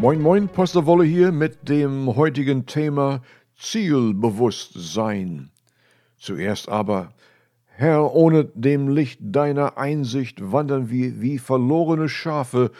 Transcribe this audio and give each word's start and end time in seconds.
Moin 0.00 0.22
Moin, 0.22 0.48
Pastor 0.48 0.86
Wolle 0.86 1.04
hier 1.04 1.30
mit 1.30 1.68
dem 1.68 2.16
heutigen 2.16 2.64
Thema 2.64 3.20
Zielbewusstsein. 3.58 5.50
Zuerst 6.16 6.70
aber, 6.70 7.12
Herr, 7.66 8.14
ohne 8.14 8.46
dem 8.46 8.88
Licht 8.88 9.18
deiner 9.20 9.76
Einsicht 9.76 10.52
wandern 10.52 10.88
wir 10.88 11.20
wie 11.20 11.38
verlorene 11.38 12.08
Schafe 12.08 12.70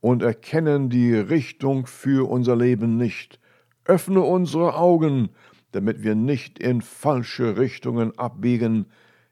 und 0.00 0.22
erkennen 0.22 0.88
die 0.88 1.14
Richtung 1.14 1.84
für 1.84 2.30
unser 2.30 2.56
Leben 2.56 2.96
nicht. 2.96 3.38
Öffne 3.84 4.22
unsere 4.22 4.74
Augen, 4.74 5.28
damit 5.72 6.02
wir 6.02 6.14
nicht 6.14 6.58
in 6.58 6.80
falsche 6.80 7.58
Richtungen 7.58 8.18
abbiegen, 8.18 8.86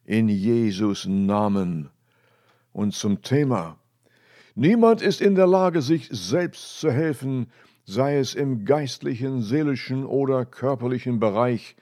in 0.04 0.28
Jesus 0.28 1.06
Namen. 1.06 1.88
Und 2.74 2.92
zum 2.92 3.22
Thema. 3.22 3.78
Niemand 4.61 5.02
ist 5.02 5.20
in 5.20 5.36
der 5.36 5.46
Lage, 5.46 5.82
sich 5.82 6.08
selbst 6.11 6.80
zu 6.80 6.90
helfen, 6.90 7.46
sei 7.85 8.18
es 8.18 8.35
im 8.35 8.64
geistlichen, 8.64 9.40
seelischen 9.40 10.04
oder 10.04 10.44
körperlichen 10.44 11.21
Bereich, 11.21 11.76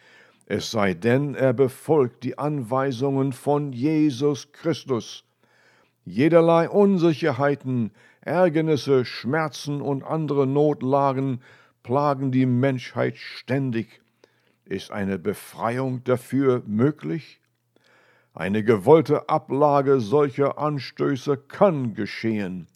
es 0.45 0.73
sei 0.73 0.93
denn, 0.93 1.35
er 1.35 1.55
befolgt 1.55 2.23
die 2.23 2.37
Anweisungen 2.37 3.33
von 3.33 3.73
Jesus 3.73 4.53
Christus. 4.53 5.25
Jederlei 6.05 6.69
Unsicherheiten, 6.69 7.93
Ärgernisse, 8.21 9.07
Schmerzen 9.07 9.81
und 9.81 10.05
andere 10.05 10.47
Notlagen 10.47 11.41
plagen 11.83 12.31
die 12.31 12.45
Menschheit 12.45 13.17
ständig. 13.17 14.03
Ist 14.67 14.91
eine 14.91 15.19
Befreiung 15.19 16.05
dafür 16.05 16.63
möglich? 16.67 17.41
Eine 18.37 18.63
gewollte 18.63 19.31
Ablage 19.31 19.99
solcher 19.99 20.59
Anstöße 20.59 21.39
kann 21.39 21.95
geschehen. 21.95 22.67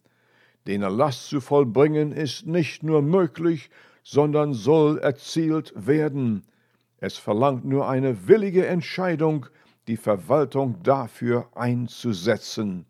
Den 0.65 0.81
Erlass 0.81 1.27
zu 1.27 1.39
vollbringen 1.39 2.13
ist 2.13 2.47
nicht 2.47 2.81
nur 2.81 3.03
möglich, 3.03 3.69
sondern 4.01 4.55
soll 4.55 4.97
erzielt 4.97 5.71
werden. 5.75 6.41
Es 6.97 7.17
verlangt 7.17 7.63
nur 7.63 7.87
eine 7.87 8.27
willige 8.27 8.65
Entscheidung, 8.65 9.45
die 9.85 9.97
Verwaltung 9.97 10.81
dafür 10.81 11.47
einzusetzen. 11.53 12.87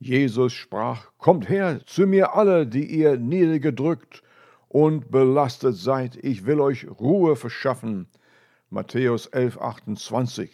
Jesus 0.00 0.54
sprach, 0.54 1.12
Kommt 1.18 1.48
her 1.48 1.78
zu 1.86 2.08
mir 2.08 2.34
alle, 2.34 2.66
die 2.66 2.86
ihr 2.86 3.18
niedergedrückt 3.18 4.24
und 4.66 5.12
belastet 5.12 5.76
seid, 5.76 6.16
ich 6.16 6.44
will 6.44 6.58
euch 6.58 6.88
Ruhe 6.98 7.36
verschaffen. 7.36 8.08
Matthäus 8.68 9.26
11, 9.26 9.60
28. 9.60 10.50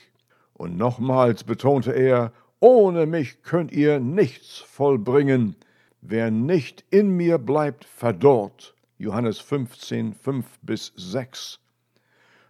Und 0.55 0.77
nochmals 0.77 1.45
betonte 1.45 1.93
er, 1.93 2.33
ohne 2.61 3.07
mich 3.07 3.43
könnt 3.43 3.73
ihr 3.73 4.01
nichts 4.01 4.59
vollbringen. 4.59 5.57
Wer 6.01 6.31
nicht 6.31 6.85
in 6.91 7.17
mir 7.17 7.39
bleibt, 7.39 7.85
verdorrt. 7.85 8.75
Johannes 8.99 9.39
15, 9.41 10.15
5 10.15 10.47
bis 10.63 10.93
6. 10.97 11.61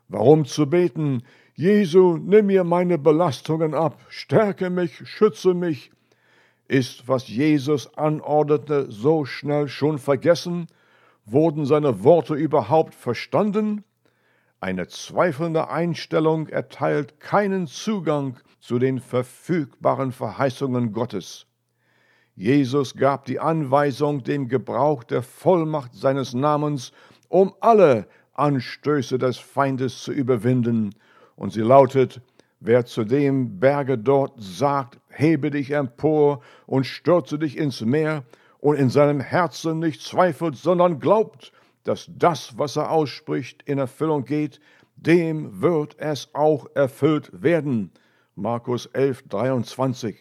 Warum 0.08 0.44
zu 0.44 0.68
beten? 0.68 1.22
Jesu, 1.54 2.18
nimm 2.18 2.46
mir 2.46 2.64
meine 2.64 2.98
Belastungen 2.98 3.74
ab, 3.74 4.00
stärke 4.08 4.70
mich, 4.70 5.08
schütze 5.08 5.54
mich. 5.54 5.90
Ist, 6.68 7.08
was 7.08 7.28
Jesus 7.28 7.96
anordnete, 7.96 8.90
so 8.90 9.24
schnell 9.24 9.68
schon 9.68 9.98
vergessen? 9.98 10.66
Wurden 11.26 11.64
seine 11.64 12.02
Worte 12.02 12.34
überhaupt 12.34 12.94
verstanden? 12.94 13.84
Eine 14.64 14.88
zweifelnde 14.88 15.68
Einstellung 15.68 16.48
erteilt 16.48 17.20
keinen 17.20 17.66
Zugang 17.66 18.38
zu 18.60 18.78
den 18.78 18.98
verfügbaren 18.98 20.10
Verheißungen 20.10 20.94
Gottes. 20.94 21.46
Jesus 22.34 22.94
gab 22.96 23.26
die 23.26 23.38
Anweisung, 23.38 24.24
den 24.24 24.48
Gebrauch 24.48 25.04
der 25.04 25.20
Vollmacht 25.20 25.94
seines 25.94 26.32
Namens, 26.32 26.92
um 27.28 27.52
alle 27.60 28.06
Anstöße 28.32 29.18
des 29.18 29.36
Feindes 29.36 30.02
zu 30.02 30.12
überwinden, 30.12 30.94
und 31.36 31.52
sie 31.52 31.60
lautet, 31.60 32.22
wer 32.58 32.86
zu 32.86 33.04
dem 33.04 33.60
Berge 33.60 33.98
dort 33.98 34.32
sagt, 34.38 34.98
hebe 35.10 35.50
dich 35.50 35.72
empor 35.72 36.40
und 36.64 36.86
stürze 36.86 37.38
dich 37.38 37.58
ins 37.58 37.82
Meer, 37.82 38.24
und 38.60 38.76
in 38.76 38.88
seinem 38.88 39.20
Herzen 39.20 39.80
nicht 39.80 40.00
zweifelt, 40.00 40.56
sondern 40.56 41.00
glaubt, 41.00 41.52
dass 41.84 42.10
das, 42.16 42.58
was 42.58 42.76
er 42.76 42.90
ausspricht, 42.90 43.62
in 43.62 43.78
Erfüllung 43.78 44.24
geht, 44.24 44.60
dem 44.96 45.60
wird 45.60 45.96
es 45.98 46.28
auch 46.34 46.66
erfüllt 46.74 47.30
werden. 47.42 47.92
Markus 48.34 48.86
11, 48.86 49.28
23. 49.28 50.16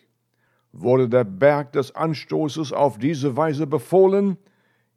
Wurde 0.71 1.07
der 1.07 1.23
Berg 1.23 1.71
des 1.73 1.95
Anstoßes 1.95 2.73
auf 2.73 2.97
diese 2.97 3.37
Weise 3.37 3.67
befohlen? 3.67 4.37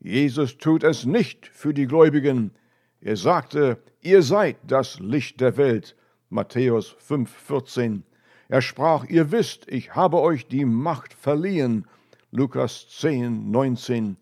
Jesus 0.01 0.59
tut 0.59 0.85
es 0.85 1.07
nicht 1.07 1.47
für 1.47 1.73
die 1.73 1.87
Gläubigen. 1.87 2.53
Er 3.01 3.17
sagte, 3.17 3.79
ihr 4.01 4.23
seid 4.23 4.57
das 4.67 4.99
Licht 5.01 5.41
der 5.41 5.57
Welt. 5.57 5.97
Matthäus 6.29 6.97
5, 6.99 7.31
14. 7.31 8.03
Er 8.49 8.63
sprach, 8.63 9.05
ihr 9.05 9.33
wisst, 9.33 9.69
ich 9.69 9.95
habe 9.95 10.19
euch 10.21 10.47
die 10.47 10.65
Macht 10.65 11.15
verliehen. 11.15 11.87
Lukas 12.31 12.89
10, 12.89 13.51
19. 13.51 14.17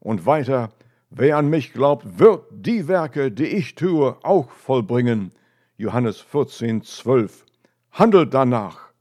Und 0.00 0.26
weiter, 0.26 0.70
Wer 1.14 1.36
an 1.36 1.50
mich 1.50 1.74
glaubt, 1.74 2.18
wird 2.18 2.46
die 2.50 2.88
Werke, 2.88 3.30
die 3.30 3.44
ich 3.44 3.74
tue, 3.74 4.16
auch 4.22 4.50
vollbringen. 4.50 5.32
Johannes 5.76 6.22
14, 6.22 6.84
12. 6.84 7.44
Handelt 7.90 8.32
danach. 8.32 8.92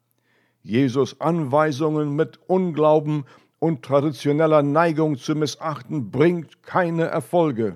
Jesus 0.62 1.22
Anweisungen 1.22 2.14
mit 2.14 2.38
Unglauben 2.48 3.24
und 3.60 3.84
traditioneller 3.84 4.62
Neigung 4.62 5.16
zu 5.16 5.36
missachten, 5.36 6.12
bringt 6.12 6.64
keine 6.64 7.06
Erfolge. 7.06 7.76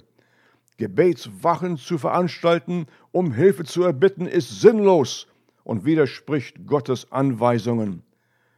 Gebetswachen 0.76 1.78
zu 1.78 1.98
veranstalten, 1.98 2.88
um 3.14 3.32
Hilfe 3.32 3.64
zu 3.64 3.84
erbitten, 3.84 4.26
ist 4.26 4.60
sinnlos 4.60 5.28
und 5.64 5.86
widerspricht 5.86 6.68
Gottes 6.68 7.10
Anweisungen. 7.10 8.04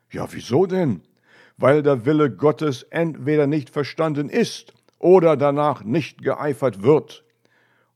Ja, 0.10 0.28
wieso 0.32 0.66
denn? 0.66 1.02
Weil 1.56 1.84
der 1.84 2.04
Wille 2.08 2.32
Gottes 2.32 2.82
entweder 2.82 3.46
nicht 3.46 3.70
verstanden 3.70 4.30
ist 4.30 4.74
oder 5.00 5.38
danach 5.38 5.84
nicht 5.84 6.24
geeifert 6.24 6.84
wird, 6.84 7.24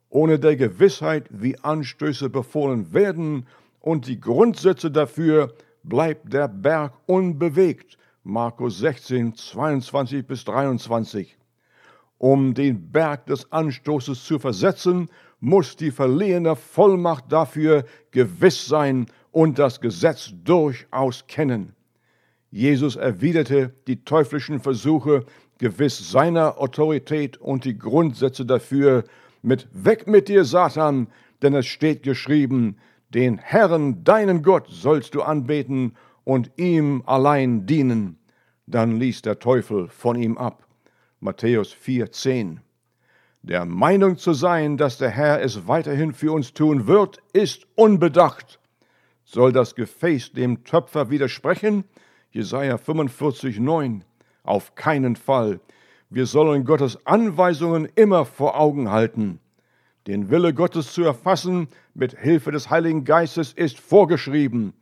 ohne 0.10 0.40
der 0.40 0.56
Gewissheit, 0.56 1.28
wie 1.30 1.58
Anstöße 1.60 2.30
befohlen 2.30 2.94
werden 2.94 3.48
und 3.80 4.08
die 4.08 4.20
Grundsätze 4.20 4.92
dafür, 4.92 5.54
bleibt 5.84 6.32
der 6.32 6.48
Berg 6.48 6.94
unbewegt. 7.06 7.98
Markus 8.24 8.80
16, 8.80 9.36
22 9.36 10.28
bis 10.28 10.46
23. 10.46 11.38
Um 12.18 12.54
den 12.54 12.92
Berg 12.92 13.26
des 13.26 13.52
Anstoßes 13.52 14.24
zu 14.26 14.38
versetzen, 14.38 15.10
muss 15.40 15.76
die 15.76 15.90
verliehene 15.90 16.56
Vollmacht 16.56 17.32
dafür 17.32 17.84
gewiss 18.12 18.68
sein 18.68 19.08
und 19.32 19.58
das 19.58 19.82
Gesetz 19.82 20.32
durchaus 20.44 21.26
kennen. 21.26 21.74
Jesus 22.52 22.96
erwiderte 22.96 23.74
die 23.88 24.04
teuflischen 24.04 24.60
Versuche 24.60 25.26
gewiss 25.62 26.12
seiner 26.12 26.60
Autorität 26.60 27.38
und 27.38 27.66
die 27.66 27.78
Grundsätze 27.78 28.46
dafür 28.48 29.04
mit 29.44 29.68
Weg 29.72 30.08
mit 30.08 30.28
dir, 30.28 30.44
Satan, 30.44 31.08
denn 31.44 31.54
es 31.54 31.68
steht 31.68 32.02
geschrieben, 32.02 32.78
den 33.14 33.38
Herrn, 33.38 34.04
deinen 34.04 34.42
Gott, 34.42 34.68
sollst 34.70 35.14
du 35.14 35.22
anbeten 35.22 35.94
und 36.24 36.52
ihm 36.58 37.04
allein 37.06 37.68
dienen. 37.68 38.18
Dann 38.66 39.00
ließ 39.00 39.22
der 39.22 39.38
Teufel 39.38 39.88
von 39.88 40.16
ihm 40.16 40.38
ab. 40.38 40.66
Matthäus 41.20 41.76
4,10. 41.76 42.58
Der 43.44 43.66
Meinung 43.66 44.18
zu 44.18 44.34
sein, 44.34 44.78
dass 44.78 44.98
der 44.98 45.10
Herr 45.10 45.42
es 45.42 45.68
weiterhin 45.68 46.14
für 46.14 46.32
uns 46.32 46.54
tun 46.54 46.88
wird, 46.88 47.20
ist 47.34 47.68
unbedacht. 47.76 48.60
Soll 49.26 49.52
das 49.52 49.76
Gefäß 49.76 50.32
dem 50.32 50.64
Töpfer 50.64 51.12
widersprechen? 51.12 51.84
Jesaja 52.32 52.80
45, 52.80 53.60
9. 53.60 54.04
Auf 54.52 54.76
keinen 54.76 55.16
Fall. 55.16 55.62
Wir 56.10 56.26
sollen 56.26 56.66
Gottes 56.66 57.08
Anweisungen 57.08 57.88
immer 57.96 58.26
vor 58.26 58.60
Augen 58.60 58.92
halten. 58.92 59.40
Den 60.08 60.30
Wille 60.30 60.54
Gottes 60.54 60.92
zu 60.92 61.06
erfassen 61.06 61.70
mit 61.94 62.20
Hilfe 62.20 62.52
des 62.52 62.70
Heiligen 62.70 63.06
Geistes 63.06 63.54
ist 63.54 63.80
vorgeschrieben, 63.80 64.74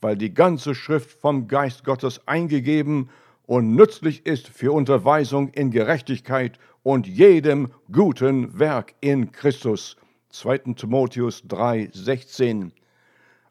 weil 0.00 0.16
die 0.16 0.34
ganze 0.34 0.74
Schrift 0.74 1.12
vom 1.12 1.46
Geist 1.46 1.84
Gottes 1.84 2.26
eingegeben 2.26 3.10
und 3.46 3.76
nützlich 3.76 4.26
ist 4.26 4.48
für 4.48 4.72
Unterweisung 4.72 5.50
in 5.50 5.70
Gerechtigkeit 5.70 6.58
und 6.82 7.06
jedem 7.06 7.68
guten 7.92 8.58
Werk 8.58 8.92
in 9.00 9.30
Christus. 9.30 9.96
2. 10.30 10.74
Timotheus 10.74 11.44
3, 11.46 11.90
16. 11.92 12.72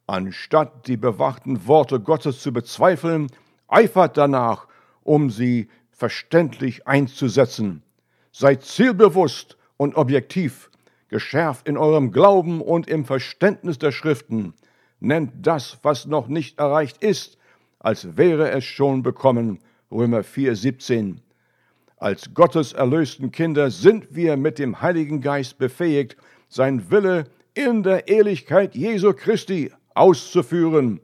Anstatt 0.06 0.86
die 0.88 0.98
bewachten 0.98 1.66
Worte 1.66 2.01
Gottes 2.01 2.42
zu 2.42 2.51
bezweifeln, 2.51 3.28
eifert 3.69 4.18
danach, 4.18 4.68
um 5.03 5.30
sie 5.30 5.69
verständlich 5.92 6.88
einzusetzen. 6.88 7.83
Seid 8.31 8.63
zielbewusst 8.63 9.57
und 9.77 9.95
objektiv, 9.95 10.69
geschärft 11.09 11.68
in 11.68 11.77
eurem 11.77 12.12
Glauben 12.12 12.62
und 12.62 12.88
im 12.88 13.06
Verständnis 13.06 13.77
der 13.77 13.92
Schriften. 13.92 14.53
Nennt 15.00 15.31
das, 15.45 15.80
was 15.83 16.06
noch 16.06 16.27
nicht 16.27 16.59
erreicht 16.59 17.03
ist, 17.03 17.38
als 17.80 18.18
wäre 18.18 18.51
es 18.51 18.63
schon 18.63 19.03
bekommen. 19.03 19.59
Römer 19.92 20.24
4, 20.24 20.56
17. 20.56 21.21
Als 21.98 22.33
Gottes 22.33 22.74
erlösten 22.74 23.31
Kinder 23.31 23.69
sind 23.69 24.15
wir 24.15 24.38
mit 24.38 24.57
dem 24.57 24.81
Heiligen 24.81 25.21
Geist 25.21 25.57
befähigt, 25.57 26.18
sein 26.48 26.89
Wille 26.89 27.25
in 27.53 27.83
der 27.83 28.07
Ehrlichkeit 28.07 28.75
Jesu 28.75 29.13
Christi 29.13 29.71
auszuführen. 29.94 31.01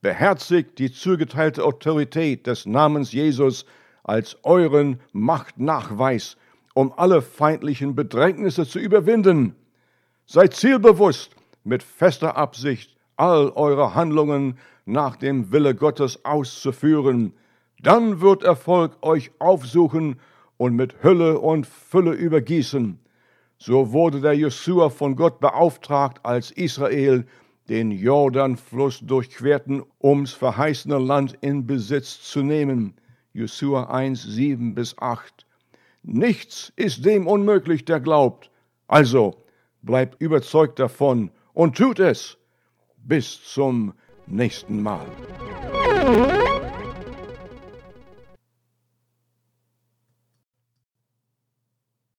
Beherzigt 0.00 0.78
die 0.78 0.92
zugeteilte 0.92 1.64
Autorität 1.64 2.46
des 2.46 2.66
Namens 2.66 3.12
Jesus 3.12 3.66
als 4.04 4.36
euren 4.44 5.00
Machtnachweis, 5.12 6.36
um 6.74 6.92
alle 6.96 7.20
feindlichen 7.20 7.94
Bedrängnisse 7.94 8.66
zu 8.66 8.78
überwinden. 8.78 9.56
Seid 10.26 10.54
zielbewusst 10.54 11.34
mit 11.64 11.82
fester 11.82 12.36
Absicht, 12.36 12.96
all 13.16 13.50
eure 13.50 13.94
Handlungen 13.94 14.58
nach 14.86 15.16
dem 15.16 15.52
Wille 15.52 15.74
Gottes 15.74 16.24
auszuführen. 16.24 17.32
Dann 17.80 18.20
wird 18.20 18.42
Erfolg 18.42 18.96
euch 19.02 19.30
aufsuchen 19.38 20.20
und 20.56 20.74
mit 20.74 21.02
Hülle 21.02 21.38
und 21.38 21.66
Fülle 21.66 22.12
übergießen. 22.12 22.98
So 23.58 23.92
wurde 23.92 24.20
der 24.20 24.34
Jesua 24.34 24.88
von 24.88 25.16
Gott 25.16 25.40
beauftragt, 25.40 26.20
als 26.24 26.52
Israel 26.52 27.26
den 27.68 27.90
Jordanfluss 27.90 29.00
durchquerten, 29.00 29.82
ums 30.02 30.32
verheißene 30.32 30.98
Land 30.98 31.36
in 31.40 31.66
Besitz 31.66 32.22
zu 32.22 32.42
nehmen. 32.42 32.94
Jesua 33.32 33.84
1, 33.84 34.22
7 34.22 34.74
bis 34.74 34.96
8. 34.98 35.46
Nichts 36.02 36.72
ist 36.76 37.04
dem 37.04 37.26
unmöglich, 37.26 37.84
der 37.84 38.00
glaubt. 38.00 38.50
Also 38.86 39.42
bleibt 39.82 40.20
überzeugt 40.20 40.78
davon 40.78 41.30
und 41.52 41.76
tut 41.76 42.00
es. 42.00 42.38
Bis 42.96 43.42
zum 43.44 43.92
nächsten 44.26 44.82
Mal. 44.82 45.06